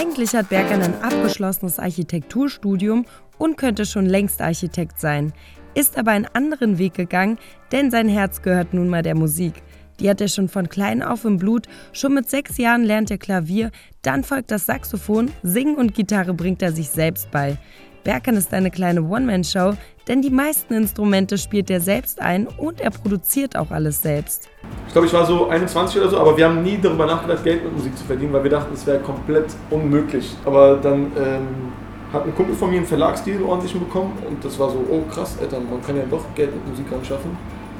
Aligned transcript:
Eigentlich 0.00 0.34
hat 0.34 0.48
Berkan 0.48 0.80
ein 0.80 1.02
abgeschlossenes 1.02 1.78
Architekturstudium 1.78 3.04
und 3.36 3.58
könnte 3.58 3.84
schon 3.84 4.06
längst 4.06 4.40
Architekt 4.40 4.98
sein, 4.98 5.34
ist 5.74 5.98
aber 5.98 6.12
einen 6.12 6.24
anderen 6.24 6.78
Weg 6.78 6.94
gegangen, 6.94 7.36
denn 7.70 7.90
sein 7.90 8.08
Herz 8.08 8.40
gehört 8.40 8.72
nun 8.72 8.88
mal 8.88 9.02
der 9.02 9.14
Musik. 9.14 9.62
Die 9.98 10.08
hat 10.08 10.22
er 10.22 10.28
schon 10.28 10.48
von 10.48 10.70
klein 10.70 11.02
auf 11.02 11.26
im 11.26 11.36
Blut. 11.36 11.66
Schon 11.92 12.14
mit 12.14 12.30
sechs 12.30 12.56
Jahren 12.56 12.82
lernt 12.82 13.10
er 13.10 13.18
Klavier, 13.18 13.70
dann 14.00 14.24
folgt 14.24 14.50
das 14.50 14.64
Saxophon, 14.64 15.30
Singen 15.42 15.76
und 15.76 15.94
Gitarre 15.94 16.32
bringt 16.32 16.62
er 16.62 16.72
sich 16.72 16.88
selbst 16.88 17.30
bei. 17.30 17.58
Berkan 18.04 18.36
ist 18.36 18.52
eine 18.54 18.70
kleine 18.70 19.02
One-Man-Show, 19.02 19.74
denn 20.08 20.22
die 20.22 20.30
meisten 20.30 20.74
Instrumente 20.74 21.38
spielt 21.38 21.70
er 21.70 21.80
selbst 21.80 22.20
ein 22.20 22.46
und 22.46 22.80
er 22.80 22.90
produziert 22.90 23.56
auch 23.56 23.70
alles 23.70 24.02
selbst. 24.02 24.48
Ich 24.86 24.92
glaube, 24.92 25.06
ich 25.06 25.12
war 25.12 25.26
so 25.26 25.48
21 25.48 26.00
oder 26.00 26.10
so, 26.10 26.18
aber 26.18 26.36
wir 26.36 26.46
haben 26.46 26.62
nie 26.62 26.78
darüber 26.80 27.06
nachgedacht, 27.06 27.44
Geld 27.44 27.62
mit 27.62 27.72
Musik 27.72 27.96
zu 27.96 28.04
verdienen, 28.04 28.32
weil 28.32 28.42
wir 28.42 28.50
dachten, 28.50 28.72
es 28.74 28.86
wäre 28.86 28.98
komplett 29.00 29.46
unmöglich. 29.70 30.34
Aber 30.44 30.76
dann 30.76 31.12
ähm, 31.16 31.72
hat 32.12 32.26
ein 32.26 32.34
Kumpel 32.34 32.54
von 32.54 32.70
mir 32.70 32.78
einen 32.78 32.86
Verlagsdeal 32.86 33.42
ordentlich 33.42 33.72
bekommen 33.72 34.18
und 34.28 34.44
das 34.44 34.58
war 34.58 34.70
so, 34.70 34.84
oh 34.90 35.02
krass, 35.12 35.36
Alter, 35.40 35.60
man 35.60 35.82
kann 35.82 35.96
ja 35.96 36.02
doch 36.10 36.24
Geld 36.34 36.54
mit 36.54 36.68
Musik 36.68 36.86
anschaffen. 36.92 37.36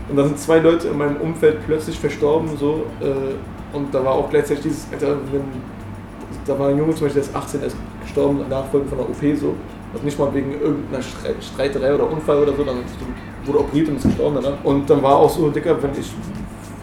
Und 0.08 0.16
da 0.16 0.24
sind 0.24 0.38
zwei 0.38 0.58
Leute 0.58 0.88
in 0.88 0.98
meinem 0.98 1.16
Umfeld 1.16 1.64
plötzlich 1.66 1.98
verstorben, 1.98 2.56
so, 2.56 2.86
äh, 3.00 3.76
und 3.76 3.94
da 3.94 4.04
war 4.04 4.12
auch 4.12 4.28
gleichzeitig 4.28 4.64
dieses, 4.64 4.86
Alter, 4.92 5.16
wenn, 5.32 5.42
da 6.46 6.58
war 6.58 6.68
ein 6.68 6.78
Junge 6.78 6.94
zum 6.94 7.06
Beispiel, 7.06 7.22
der 7.22 7.30
ist 7.30 7.36
18, 7.36 7.60
er 7.60 7.66
ist 7.68 7.76
gestorben, 8.02 8.44
nachfolgend 8.48 8.90
von 8.90 8.98
einer 9.00 9.08
OP, 9.08 9.36
so. 9.36 9.54
Also 9.92 10.04
nicht 10.04 10.18
mal 10.18 10.32
wegen 10.32 10.52
irgendeiner 10.52 11.02
Streiterei 11.02 11.94
oder 11.94 12.10
Unfall 12.10 12.38
oder 12.38 12.52
so, 12.54 12.62
dann 12.62 12.76
wurde 13.44 13.60
operiert 13.60 13.88
und 13.88 13.96
ist 13.96 14.04
gestorben 14.04 14.38
danach. 14.40 14.64
Und 14.64 14.88
dann 14.88 15.02
war 15.02 15.16
auch 15.16 15.30
so, 15.30 15.50
Dicker, 15.50 15.82
wenn 15.82 15.90
ich 15.92 16.12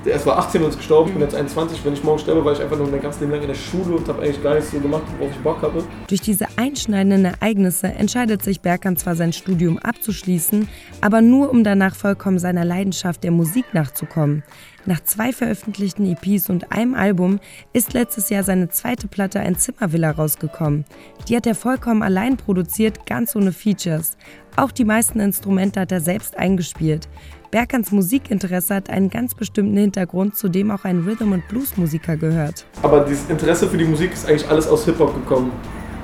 erst 0.08 0.26
war 0.26 0.38
18 0.38 0.62
und 0.64 0.70
ist 0.70 0.78
gestorben, 0.78 1.10
ich 1.10 1.14
bin 1.14 1.22
jetzt 1.22 1.36
21. 1.36 1.84
Wenn 1.84 1.94
ich 1.94 2.04
morgen 2.04 2.20
sterbe, 2.20 2.44
war 2.44 2.54
ich 2.54 2.62
einfach 2.62 2.78
nur 2.78 2.88
mein 2.88 3.02
ganzes 3.02 3.22
Leben 3.22 3.32
lang 3.32 3.42
in 3.42 3.48
der 3.48 3.56
Schule 3.56 3.96
und 3.96 4.08
habe 4.08 4.22
eigentlich 4.22 4.42
gar 4.42 4.56
nichts 4.56 4.72
so 4.72 4.80
gemacht, 4.80 5.04
worauf 5.18 5.32
ich 5.32 5.42
Bock 5.44 5.62
habe. 5.62 5.84
Durch 6.08 6.22
diese 6.22 6.48
einschneidenden 6.58 7.26
Ereignisse 7.26 7.88
entscheidet 7.88 8.44
sich 8.44 8.62
Berkan 8.62 8.98
zwar 8.98 9.16
sein 9.16 9.34
Studium 9.34 9.78
abzuschließen, 9.78 10.68
aber 11.02 11.22
nur 11.22 11.50
um 11.50 11.64
danach 11.64 11.96
vollkommen 11.96 12.40
seiner 12.40 12.66
Leidenschaft 12.66 13.24
der 13.24 13.32
Musik 13.32 13.66
nachzukommen. 13.74 14.44
Nach 14.88 15.04
zwei 15.04 15.34
veröffentlichten 15.34 16.06
EPs 16.06 16.50
und 16.50 16.72
einem 16.72 16.96
Album 16.96 17.42
ist 17.74 17.92
letztes 17.92 18.30
Jahr 18.30 18.44
seine 18.44 18.70
zweite 18.70 19.10
Platte 19.10 19.42
Ein 19.42 19.58
Zimmervilla 19.58 20.12
rausgekommen. 20.12 20.86
Die 21.28 21.36
hat 21.36 21.46
er 21.46 21.56
vollkommen 21.56 22.02
allein 22.02 22.38
produziert, 22.38 23.06
ganz 23.06 23.36
ohne 23.36 23.52
Features. 23.52 24.16
Auch 24.58 24.72
die 24.72 24.86
meisten 24.86 25.20
Instrumente 25.20 25.80
hat 25.80 25.92
er 25.92 26.02
selbst 26.02 26.36
eingespielt. 26.36 27.08
Berkans 27.52 27.92
Musikinteresse 27.92 28.74
hat 28.74 28.90
einen 28.90 29.12
ganz 29.12 29.36
bestimmten 29.36 29.78
Hintergrund, 29.78 30.36
zu 30.36 30.50
dem 30.50 30.72
auch 30.72 30.84
ein 30.84 31.04
Rhythm- 31.04 31.32
und 31.32 31.48
Blues-Musiker 31.48 32.18
gehört. 32.18 32.66
Aber 32.82 33.02
dieses 33.02 33.30
Interesse 33.30 33.68
für 33.68 33.78
die 33.78 33.86
Musik 33.86 34.14
ist 34.14 34.28
eigentlich 34.28 34.50
alles 34.50 34.68
aus 34.68 34.84
Hip-Hop 34.86 35.14
gekommen. 35.14 35.52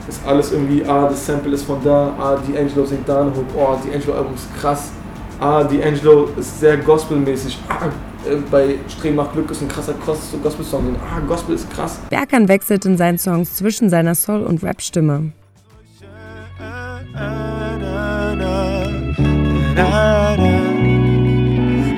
Ist 0.08 0.22
alles 0.28 0.52
irgendwie, 0.52 0.86
ah, 0.86 1.08
das 1.10 1.26
Sample 1.26 1.54
ist 1.54 1.64
von 1.64 1.84
da, 1.84 2.14
ah, 2.20 2.36
D'Angelo 2.36 2.86
singt 2.86 3.10
da 3.10 3.22
eine 3.22 3.32
Hook, 3.32 3.48
oh, 3.56 3.76
D'Angelo-Album 3.88 4.36
ist 4.36 4.56
krass, 4.62 4.92
ah, 5.40 5.62
D'Angelo 5.62 6.28
ist 6.38 6.60
sehr 6.60 6.78
gospelmäßig, 6.78 7.58
ah, 7.70 7.88
äh, 8.30 8.36
bei 8.52 8.76
Streben 8.88 9.16
macht 9.16 9.34
Glück 9.34 9.50
ist 9.50 9.64
ein 9.64 9.68
krasser 9.68 9.96
Gospel-Song, 10.44 10.96
ah, 11.02 11.20
Gospel 11.28 11.56
ist 11.56 11.72
krass. 11.72 12.00
Berkan 12.12 12.48
wechselt 12.48 12.86
in 12.86 12.98
seinen 12.98 13.18
Songs 13.18 13.56
zwischen 13.56 13.90
seiner 13.90 14.14
Soul- 14.14 14.44
und 14.44 14.62
Rap-Stimme. 14.62 15.32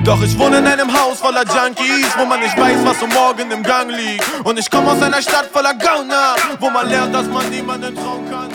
Doch 0.04 0.22
ich 0.22 0.38
wohne 0.38 0.58
in 0.58 0.66
einem 0.66 0.92
Haus 0.92 1.18
voller 1.18 1.42
Junkies, 1.44 2.16
wo 2.16 2.24
man 2.24 2.38
nicht 2.38 2.56
weiß, 2.56 2.84
was 2.84 3.02
um 3.02 3.08
morgen 3.10 3.50
im 3.50 3.62
Gang 3.62 3.90
liegt. 3.90 4.24
Und 4.44 4.58
ich 4.58 4.70
komme 4.70 4.92
aus 4.92 5.02
einer 5.02 5.20
Stadt 5.20 5.46
voller 5.52 5.74
Gauner, 5.74 6.36
wo 6.60 6.70
man 6.70 6.88
lernt, 6.88 7.12
dass 7.12 7.26
man 7.28 7.50
niemanden 7.50 7.94
trauen 7.96 8.30
kann. 8.30 8.48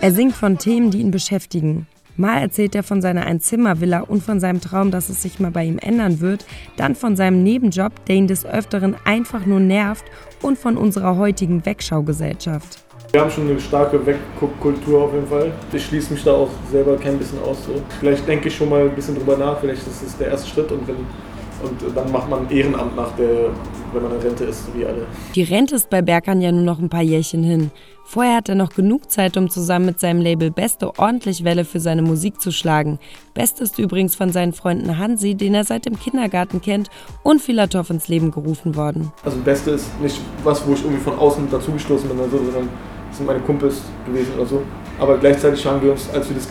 er 0.00 0.12
singt 0.12 0.34
von 0.34 0.58
Themen, 0.58 0.90
die 0.90 1.00
ihn 1.00 1.10
beschäftigen. 1.10 1.86
Mal 2.18 2.40
erzählt 2.40 2.74
er 2.74 2.82
von 2.82 3.02
seiner 3.02 3.26
Einzimmervilla 3.26 4.00
und 4.00 4.22
von 4.22 4.38
seinem 4.40 4.60
Traum, 4.60 4.90
dass 4.90 5.08
es 5.08 5.22
sich 5.22 5.38
mal 5.38 5.50
bei 5.50 5.64
ihm 5.64 5.78
ändern 5.78 6.20
wird, 6.20 6.46
dann 6.76 6.94
von 6.94 7.14
seinem 7.14 7.42
Nebenjob, 7.42 8.04
der 8.06 8.16
ihn 8.16 8.26
des 8.26 8.46
Öfteren 8.46 8.96
einfach 9.04 9.44
nur 9.44 9.60
nervt 9.60 10.04
und 10.40 10.58
von 10.58 10.76
unserer 10.76 11.16
heutigen 11.16 11.64
Wegschaugesellschaft. 11.66 12.84
Wir 13.16 13.22
haben 13.22 13.30
schon 13.30 13.48
eine 13.48 13.58
starke 13.58 14.04
Wegguckkultur 14.04 15.04
auf 15.04 15.14
jeden 15.14 15.26
Fall. 15.26 15.50
Ich 15.72 15.86
schließe 15.86 16.12
mich 16.12 16.22
da 16.22 16.34
auch 16.34 16.50
selber 16.70 16.98
kein 16.98 17.16
bisschen 17.16 17.42
aus. 17.42 17.64
So. 17.64 17.72
Vielleicht 17.98 18.28
denke 18.28 18.48
ich 18.48 18.54
schon 18.54 18.68
mal 18.68 18.82
ein 18.82 18.94
bisschen 18.94 19.14
drüber 19.14 19.38
nach, 19.38 19.58
vielleicht 19.58 19.86
ist 19.86 20.02
das 20.02 20.18
der 20.18 20.28
erste 20.28 20.46
Schritt 20.50 20.70
und, 20.70 20.86
wenn, 20.86 20.96
und 20.96 21.96
dann 21.96 22.12
macht 22.12 22.28
man 22.28 22.50
Ehrenamt 22.50 22.94
nach 22.94 23.10
der, 23.12 23.52
wenn 23.94 24.02
man 24.02 24.12
in 24.16 24.18
Rente 24.18 24.44
ist, 24.44 24.64
wie 24.74 24.84
alle. 24.84 25.06
Die 25.34 25.44
Rente 25.44 25.76
ist 25.76 25.88
bei 25.88 26.02
Berkan 26.02 26.42
ja 26.42 26.52
nur 26.52 26.64
noch 26.64 26.78
ein 26.78 26.90
paar 26.90 27.00
Jährchen 27.00 27.42
hin. 27.42 27.70
Vorher 28.04 28.36
hat 28.36 28.50
er 28.50 28.54
noch 28.54 28.68
genug 28.68 29.10
Zeit, 29.10 29.38
um 29.38 29.48
zusammen 29.48 29.86
mit 29.86 29.98
seinem 29.98 30.20
Label 30.20 30.50
Beste 30.50 30.92
ordentlich 30.98 31.42
Welle 31.42 31.64
für 31.64 31.80
seine 31.80 32.02
Musik 32.02 32.38
zu 32.38 32.52
schlagen. 32.52 32.98
Beste 33.32 33.64
ist 33.64 33.78
übrigens 33.78 34.14
von 34.14 34.30
seinen 34.30 34.52
Freunden 34.52 34.98
Hansi, 34.98 35.36
den 35.36 35.54
er 35.54 35.64
seit 35.64 35.86
dem 35.86 35.98
Kindergarten 35.98 36.60
kennt, 36.60 36.90
und 37.22 37.40
Filatov 37.40 37.88
ins 37.88 38.08
Leben 38.08 38.30
gerufen 38.30 38.76
worden. 38.76 39.10
Also 39.24 39.38
Beste 39.38 39.70
ist 39.70 39.98
nicht 40.02 40.20
was, 40.44 40.66
wo 40.66 40.74
ich 40.74 40.84
irgendwie 40.84 41.02
von 41.02 41.18
außen 41.18 41.50
dazugestoßen 41.50 42.10
bin 42.10 42.18
oder 42.18 42.28
so, 42.28 42.36
sondern 42.36 42.68
sind 43.12 43.26
meine 43.26 43.40
Kumpels 43.40 43.82
gewesen 44.06 44.32
oder 44.36 44.46
so. 44.46 44.62
Aber 44.98 45.18
gleichzeitig 45.18 45.64
haben 45.66 45.82
wir 45.82 45.92
uns, 45.92 46.08
als 46.12 46.28
wir 46.28 46.36
das 46.36 46.48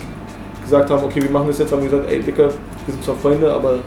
gesagt 0.63 0.89
haben, 0.89 1.03
okay, 1.03 1.21
wir 1.21 1.29
machen 1.29 1.47
das 1.47 1.59
jetzt, 1.59 1.71
haben 1.71 1.81
wir 1.81 1.89
gesagt, 1.89 2.09
ey 2.09 2.21
Dicker, 2.21 2.49
wir 2.49 2.93
sind 2.93 3.03
zwar 3.03 3.15
Freunde, 3.15 3.51
aber 3.51 3.79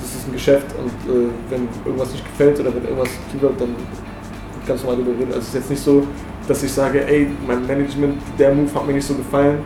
das 0.00 0.14
ist 0.14 0.26
ein 0.28 0.32
Geschäft 0.32 0.66
und 0.78 1.12
äh, 1.12 1.28
wenn 1.48 1.68
irgendwas 1.84 2.12
nicht 2.12 2.24
gefällt 2.24 2.60
oder 2.60 2.74
wenn 2.74 2.84
irgendwas 2.84 3.08
zu 3.30 3.40
wird, 3.40 3.60
dann 3.60 3.68
wird 3.68 4.66
ganz 4.66 4.82
normal 4.82 5.02
darüber 5.02 5.18
reden. 5.18 5.32
Also 5.32 5.40
es 5.40 5.48
ist 5.48 5.54
jetzt 5.54 5.70
nicht 5.70 5.82
so, 5.82 6.06
dass 6.48 6.62
ich 6.62 6.72
sage, 6.72 7.06
ey, 7.06 7.28
mein 7.46 7.66
Management, 7.66 8.16
der 8.38 8.54
Move 8.54 8.72
hat 8.74 8.86
mir 8.86 8.94
nicht 8.94 9.06
so 9.06 9.14
gefallen, 9.14 9.58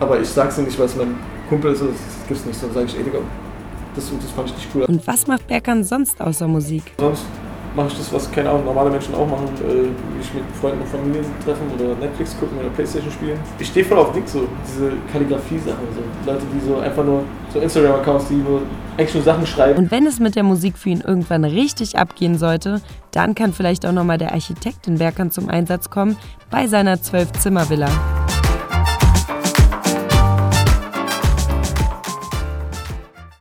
aber 0.00 0.20
ich 0.20 0.28
sag's 0.28 0.56
dir 0.56 0.62
nicht, 0.62 0.78
weil 0.78 0.86
es 0.86 0.96
mein 0.96 1.14
Kumpel 1.48 1.72
ist, 1.72 1.82
das 1.82 1.88
gibt's 2.28 2.44
nicht. 2.44 2.62
Dann 2.62 2.72
sage 2.72 2.86
ich, 2.86 2.96
ey 2.98 3.04
Digga, 3.04 3.18
das, 3.94 4.10
das 4.10 4.30
fand 4.32 4.48
ich 4.50 4.56
nicht 4.56 4.68
cool. 4.74 4.84
Und 4.84 5.06
was 5.06 5.26
macht 5.26 5.46
Berkan 5.46 5.84
sonst 5.84 6.20
außer 6.20 6.46
Musik? 6.46 6.82
Sonst 6.98 7.24
mache 7.76 7.88
ich 7.88 7.98
das, 7.98 8.12
was 8.12 8.30
keine 8.32 8.48
Ahnung, 8.50 8.64
normale 8.64 8.90
Menschen 8.90 9.14
auch 9.14 9.28
machen, 9.28 9.46
äh, 9.60 10.16
mich 10.16 10.32
mit 10.34 10.44
Freunden 10.60 10.80
und 10.80 10.88
Familien 10.88 11.24
treffen 11.44 11.70
oder 11.74 11.94
Netflix 11.96 12.36
gucken 12.40 12.58
oder 12.58 12.70
Playstation 12.70 13.12
spielen. 13.12 13.38
Ich 13.58 13.68
stehe 13.68 13.84
voll 13.84 13.98
auf 13.98 14.14
nichts 14.14 14.32
so, 14.32 14.48
diese 14.66 14.92
Kalligrafie-Sachen, 15.12 15.86
so 15.94 16.30
Leute, 16.30 16.42
die 16.52 16.66
so 16.66 16.78
einfach 16.78 17.04
nur 17.04 17.22
so 17.52 17.60
Instagram-Accounts, 17.60 18.28
die 18.28 18.34
nur 18.36 18.62
eigentlich 18.96 19.14
nur 19.14 19.22
Sachen 19.22 19.46
schreiben. 19.46 19.78
Und 19.78 19.90
wenn 19.90 20.06
es 20.06 20.18
mit 20.18 20.34
der 20.36 20.42
Musik 20.42 20.78
für 20.78 20.88
ihn 20.88 21.02
irgendwann 21.02 21.44
richtig 21.44 21.98
abgehen 21.98 22.38
sollte, 22.38 22.80
dann 23.12 23.34
kann 23.34 23.52
vielleicht 23.52 23.84
auch 23.84 23.92
nochmal 23.92 24.18
der 24.18 24.32
Architekt 24.32 24.86
in 24.86 24.98
Berkern 24.98 25.30
zum 25.30 25.50
Einsatz 25.50 25.90
kommen 25.90 26.16
bei 26.50 26.66
seiner 26.66 27.00
Zwölf-Zimmer-Villa. 27.02 28.15